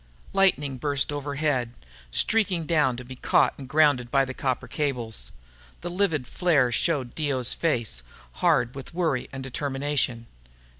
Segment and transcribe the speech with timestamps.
[0.33, 1.73] Lightning burst overhead,
[2.09, 5.31] streaking down to be caught and grounded by the copper cables.
[5.81, 8.01] The livid flare showed Dio's face,
[8.41, 10.25] hard with worry and determination.